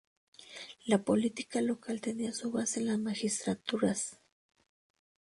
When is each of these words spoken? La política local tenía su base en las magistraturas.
La 0.87 0.97
política 1.03 1.61
local 1.61 2.01
tenía 2.01 2.33
su 2.33 2.49
base 2.49 2.79
en 2.79 2.87
las 2.87 2.97
magistraturas. 2.97 4.17